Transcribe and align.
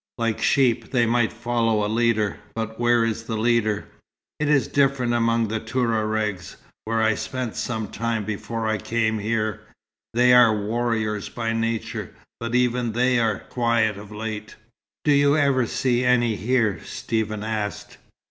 "Like 0.17 0.41
sheep, 0.41 0.89
they 0.89 1.05
might 1.05 1.31
follow 1.31 1.85
a 1.85 1.87
leader; 1.87 2.37
but 2.55 2.79
where 2.79 3.05
is 3.05 3.25
the 3.25 3.37
leader? 3.37 3.85
It 4.39 4.49
is 4.49 4.67
different 4.67 5.13
among 5.13 5.47
the 5.49 5.59
Touaregs, 5.59 6.55
where 6.85 7.03
I 7.03 7.13
spent 7.13 7.55
some 7.55 7.87
time 7.87 8.25
before 8.25 8.65
I 8.67 8.79
came 8.79 9.19
here. 9.19 9.61
They 10.15 10.33
are 10.33 10.57
warriors 10.57 11.29
by 11.29 11.53
nature, 11.53 12.15
but 12.39 12.55
even 12.55 12.93
they 12.93 13.19
are 13.19 13.41
quiet 13.41 13.99
of 13.99 14.11
late." 14.11 14.55
"Do 15.05 15.11
you 15.11 15.37
ever 15.37 15.67
see 15.67 16.03
any 16.03 16.35
here?" 16.35 16.79
Stephen 16.83 17.43
asked. 17.43 17.97